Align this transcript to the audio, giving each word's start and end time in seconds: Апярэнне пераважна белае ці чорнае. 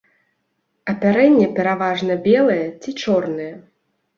Апярэнне 0.93 1.47
пераважна 1.59 2.13
белае 2.25 2.59
ці 2.81 2.99
чорнае. 3.05 3.51